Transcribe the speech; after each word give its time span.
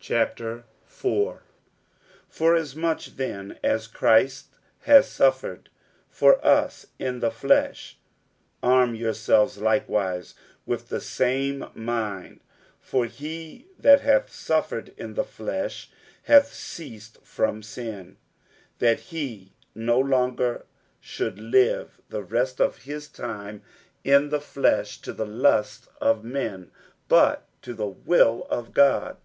60:004:001 0.00 1.38
Forasmuch 2.28 3.04
then 3.16 3.56
as 3.62 3.86
Christ 3.86 4.46
hath 4.80 5.04
suffered 5.04 5.68
for 6.10 6.44
us 6.44 6.86
in 6.98 7.20
the 7.20 7.30
flesh, 7.30 7.96
arm 8.64 8.96
yourselves 8.96 9.58
likewise 9.58 10.34
with 10.66 10.88
the 10.88 11.00
same 11.00 11.66
mind: 11.72 12.40
for 12.80 13.06
he 13.06 13.68
that 13.78 14.00
hath 14.00 14.28
suffered 14.28 14.92
in 14.96 15.14
the 15.14 15.22
flesh 15.22 15.92
hath 16.24 16.52
ceased 16.52 17.22
from 17.22 17.62
sin; 17.62 18.16
60:004:002 18.80 18.80
That 18.80 18.98
he 18.98 19.52
no 19.72 20.00
longer 20.00 20.64
should 20.98 21.38
live 21.38 22.00
the 22.08 22.24
rest 22.24 22.60
of 22.60 22.78
his 22.78 23.06
time 23.06 23.62
in 24.02 24.30
the 24.30 24.40
flesh 24.40 25.00
to 25.02 25.12
the 25.12 25.26
lusts 25.26 25.86
of 26.00 26.24
men, 26.24 26.72
but 27.06 27.46
to 27.62 27.72
the 27.72 27.86
will 27.86 28.48
of 28.50 28.72
God. 28.74 29.18